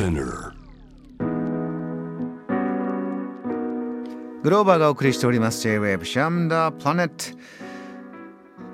[0.00, 0.54] Spinner.
[4.42, 7.38] グローバーがお送りしております J-Wave シャムダープラネット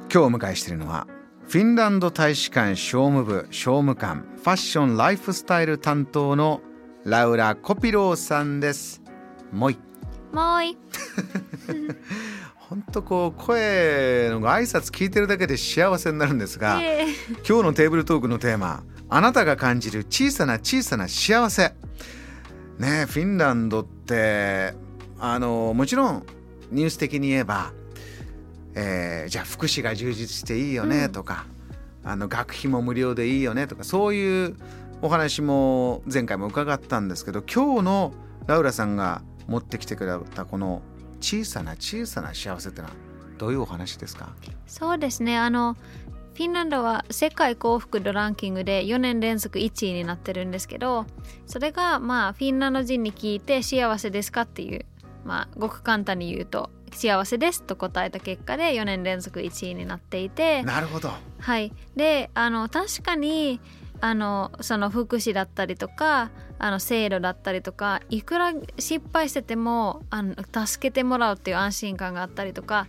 [0.03, 1.09] 今日お迎えしているのは
[1.49, 6.61] フィンランド大使館商務部商務官ファッションライフスタイル担当の
[7.03, 9.03] ラウラ・コピローさんです。
[9.53, 9.79] もい。
[10.33, 10.79] もうい。
[12.55, 17.07] ほんとこう声の挨拶聞いてるだけで幸せになるんですがえ。
[17.49, 21.75] 今日のテーブルトークのテーマあなたが感じる小さな小さな幸せ。
[22.79, 24.75] ねえフィンランドって
[25.19, 26.27] あのもちろん
[26.71, 27.73] ニュース的に言えば、
[28.75, 31.47] えーじゃあ福祉が充実していいよねとか、
[32.05, 34.57] あの学費も無料でいいよねとかそういう
[35.03, 38.13] お話も前回も伺ったんですけど今日の
[38.47, 40.83] ラウラさんが持ってきてくれたこの
[41.21, 42.95] 小さな小さな幸せってのは
[43.39, 44.35] どういうお話ですか？
[44.67, 45.39] そうですね。
[45.39, 45.77] あの
[46.37, 51.07] フィンランドは世界幸福度ランキングで4年連続1位になってるんですけど
[51.47, 54.85] それがまあフィンランド人に聞いて幸せですかっていう
[55.25, 63.59] まあごく簡単に言うと幸せですと答えた結果で4年連続1位になっていてなるほどはい、であの確かに
[64.03, 70.35] あのその福祉だったりとかあの制度だったりとかいくら失敗しててもあの
[70.67, 72.89] 助けてもらうっていう安心感があったりとか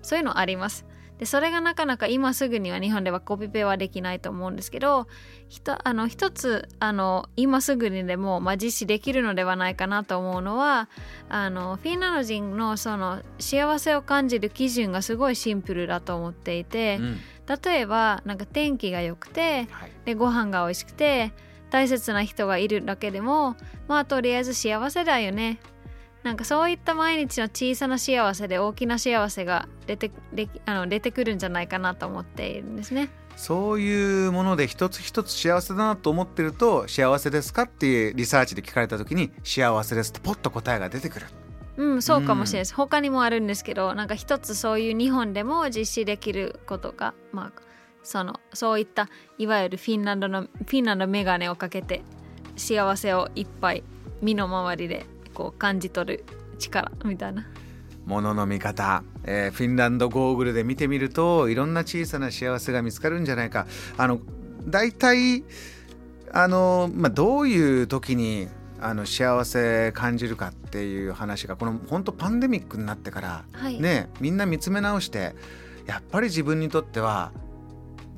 [0.00, 0.86] そういうのあります。
[1.18, 5.06] でそれがなかなか今すぐには日本ではコピペはできないと思うんですけど
[5.48, 10.88] ひとあの一つあの今すぐにでも、まあ、実施できるのではないかなと思うのは
[11.28, 16.98] あのフィンランド人のその幸せを感じる基準がすごいシンプルだと思っていて。
[17.00, 21.32] うん例えばなんか天気が良くてはいでご飯が美味しくて
[21.70, 23.56] 大切な人がいるだけでも
[23.88, 25.58] まあとりあえず幸せだよね
[26.26, 30.10] なんかそういった毎日の小さな幸せで大きな幸せが出て
[30.64, 33.10] あの出てくるんじゃないかなと思っているんですね。
[33.36, 41.26] そういうもので一つ一つ幸せだなと思ってると幸せですかっていうリサーチで聞かれた時に幸せですとポッと答えが出てくる。
[41.76, 42.74] うん、そうかもしれないです。
[42.74, 47.62] 他にもあるんですけど、なんか一つそういう日本でも実施できることが、まあ、
[48.02, 49.08] そのそういった
[49.38, 52.02] いわゆるフィンランドのフィンランドメガネをかけて
[52.56, 53.84] 幸せをいっぱい
[54.22, 55.06] 身の回りで
[55.36, 56.24] こう感じ取る
[56.58, 57.46] 力みたいな。
[58.06, 63.66] ものの見方、えーフィンランドゴーグルで見てみるといろんな小さな幸せが見つかるんじゃないか。
[63.98, 64.20] あの
[64.66, 65.44] 大体
[66.32, 68.48] あの、まあ、どういう時に
[68.80, 75.34] あの幸せ感じるかっていう話がこの本当パンデミックになってから、はいねみんな見つめ直して
[75.86, 77.32] やっぱり自分にとっては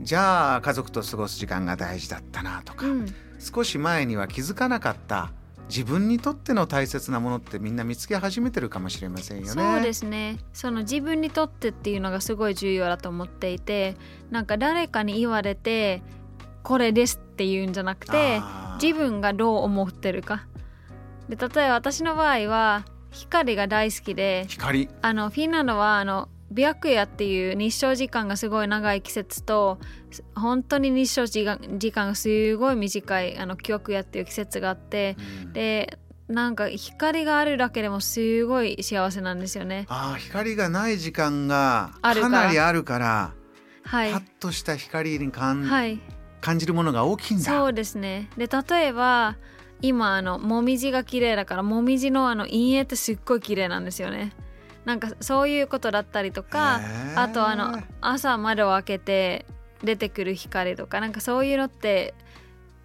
[0.01, 3.07] じゃあ家族と過ごす時間が大事だったなとか、うん、
[3.39, 5.33] 少し前には気づかなかった
[5.69, 9.49] 自分にとっての大切なものってみんな見つけ始めてるかもしれませんよね。
[9.51, 10.39] そうですね。
[10.53, 13.97] その自分にとってっていうのがすごい重要だと思っていて
[14.31, 16.03] なんか誰かに言われて
[16.63, 18.41] これですっていうんじゃなくて
[18.83, 20.47] 自分がどう思ってるか。
[21.29, 24.89] で例えば私の場合は光が大好きで光。
[25.03, 29.79] あのフィンランドはあの白夜っていう日照時間がすごい長い季節と
[30.11, 35.17] す本当に日照時間時間がすごい短いあの記憶夜っていう季節があって
[35.53, 35.99] で
[36.29, 39.87] なんか光があるだけでもすごい幸せなんですよね。
[39.89, 42.45] あー光がない時間がかあるから。
[42.47, 43.33] なりあるから
[43.85, 44.13] はい。
[44.13, 45.99] パッとした光に感,、はい。
[46.43, 47.45] 感じるものが大きいんだ。
[47.45, 48.29] そうですね。
[48.37, 49.37] で例えば
[49.81, 54.33] 今あのもみじが綺麗だからもみじのあの陰影ってすっごい綺麗なんですよね
[54.85, 56.81] なんかそういうことだったりとか
[57.15, 59.47] あとあの朝窓を開けて
[59.83, 62.15] 出てくる光とかなんかそういうのって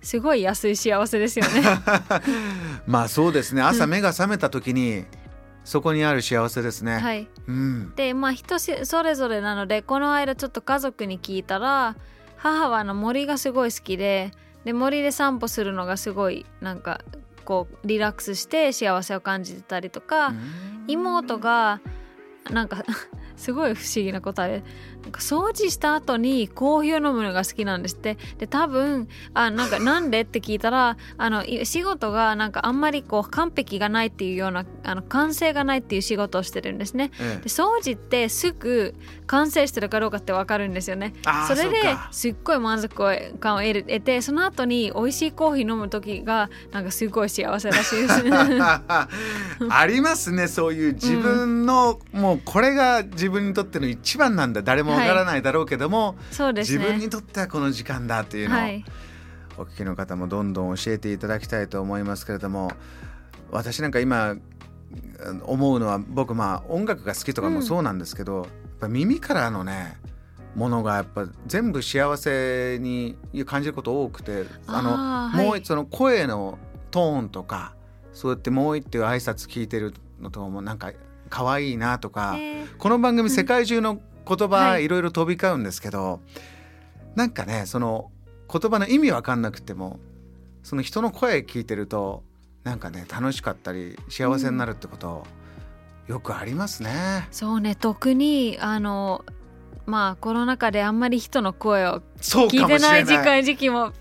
[0.02, 1.62] すごい安い幸せですよね。
[2.86, 3.62] まあそうですね。
[3.62, 5.06] 朝目が覚めた時に
[5.64, 7.00] そこにある幸せですね。
[7.00, 7.28] はい。
[7.48, 11.96] うん、でまあ人それぞれなのでこの間ちょっと家族に聞いたら
[12.36, 14.32] 母はあの森がすごい好きで
[14.66, 17.02] で森で散歩するのがすごいなんか
[17.44, 20.34] こうリラックスして幸せを感じてたりとか、
[20.88, 21.82] 妹が
[22.50, 22.84] なんか
[23.36, 24.64] すごい不思議な答え。
[25.04, 28.18] なんか掃除した後にコーヒーを飲むのが好きなんですって。
[28.38, 37.12] で多分あなんかなんでって聞いたらあのい仕事がなんかあんまりこう完璧がないっていうようなあの完成がないっていう仕事をしてるんですね。
[37.20, 37.42] ええ。
[37.42, 38.96] で掃除ってすぐ
[39.28, 41.14] 完成してるかどうかって分かるんですよね。
[41.48, 42.96] それですっごい満足
[43.40, 48.24] 感を得る得てその後に美味しいコーヒー飲む時がなんかすごい幸せらしいです
[49.70, 54.62] ありますねそういう自分の、もうこれが自分にとっての一番なんだ。
[54.62, 56.80] 誰もわからないだろうけども、そうですね。
[56.80, 58.86] 自分にとってはこの時間だっていうのを、はい。
[59.56, 62.72] お聞きの方もどんどん教えていただきたいと思いますけれども
[63.52, 64.36] 私なんか今
[65.44, 68.46] 思うのは僕まあ音楽が好きとかもそうなんですけど、やっ
[68.80, 69.98] ぱ耳からのね
[70.56, 73.16] ものがやっぱ全部幸せに
[73.46, 74.90] 感じること多くてあの
[75.38, 75.46] はい。
[75.46, 76.58] もうその声の
[76.90, 77.76] トーンとか
[78.12, 80.92] そうやってもう一っていう挨拶聞いてるのともなんか
[81.34, 84.86] 可愛いなとか、えーこの番組世界中の言葉はい。
[84.86, 86.22] いろいろ飛び交うんですけど、
[87.16, 88.12] なんかねその
[88.52, 90.00] 言葉の意味わかんなくても
[90.62, 92.24] その人の声聞いてると
[92.64, 95.26] なんかね楽しかったり幸せになるってこと、
[96.08, 97.28] よくありますね。
[97.32, 97.74] そうね。
[97.74, 99.26] 特にあの
[99.88, 103.92] まあコロナ禍であんまり人の声を聞いてない時間時期も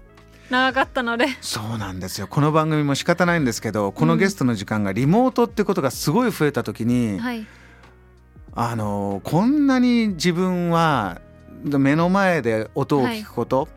[0.53, 1.27] 長かったので。
[1.41, 2.29] そうなんですよ。
[2.29, 7.47] この番組も仕方ないんですけどこのゲストの時間がリモートってことがすごい増えた時に、はい。
[8.55, 11.21] あのこんなに自分は
[11.65, 13.69] 目の前で音を聞くこと、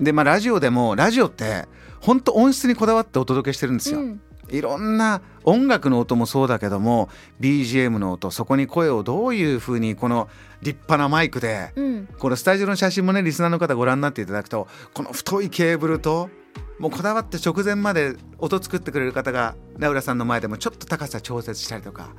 [0.00, 1.66] でまあラジオでもラジオって
[2.00, 4.00] 本当音質にこだわってお届けしてるんですよ。
[4.00, 4.20] うん
[4.50, 7.08] いろんな音楽の音もそうだけども
[7.40, 10.28] BGM の音そこに声をどういうふうにこの
[10.62, 12.08] 立派なマイクでうん。
[12.18, 16.30] このスタジオの写真もねリスナーの方ご覧になっていただくとこの太いケーブルと
[16.78, 22.10] もうこだわって直前まで音作ってくれる方がラウラさんの前でもちょっと高さ調節したりとか。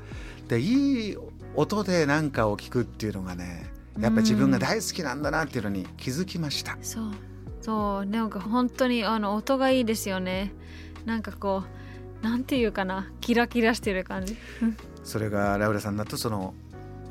[0.48, 1.18] でいい
[1.56, 3.70] 音で何かを聞くっていうのがね
[4.00, 6.78] やっぱ自分が大好きなんだなっていうのに気づきました。
[6.82, 7.04] そう。
[7.62, 8.06] そう。
[8.06, 10.54] なんか本当にあの音がいいですよね。
[11.06, 11.87] なんかこう
[12.22, 14.38] なんていうかなキラキラしてる感じ。
[15.04, 16.54] それがラウラさんだとその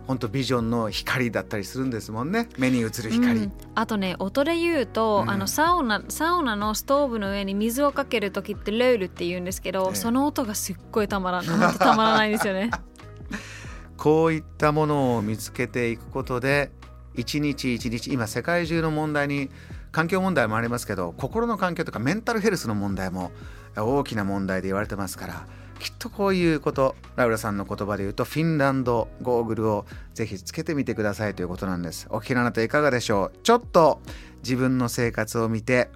[0.06, 2.48] 本当ビジョンの光だったりするんですもんね。
[2.58, 3.52] 目に映る光、うん。
[3.74, 5.30] あとね音で言うと、うん。
[5.30, 9.94] あのサウナサウナのストーブの上に水をかける時ってレールって言うんですけど、ええ。
[9.96, 12.70] その音がすっごいたまらないたまらないんですよね。
[13.96, 16.70] こういったものを見つけていくことで
[17.16, 19.50] 一日一日今世界中の問題に
[19.92, 23.32] 環境問題もありますけど心の環境とかメンタルヘルスの問題も
[23.76, 25.46] 大きな問題で言われてますから
[25.78, 29.84] きっとこういうことラウラさんの言葉で言うとフィンランドゴーグルを
[30.14, 32.06] ぜひつけてみてくださいということなんです。
[32.10, 33.38] お聞きのあなたいかがでしょう？
[33.42, 34.00] ちょっと
[34.38, 35.90] 自分の生活を見て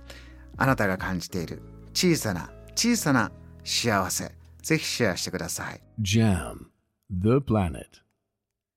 [0.59, 1.63] あなたが感じている
[1.95, 3.33] 小さな小さな
[3.65, 4.33] 幸せ
[4.63, 5.81] ぜひシェアしてください。
[6.01, 6.67] Jam,
[7.11, 7.87] the planet.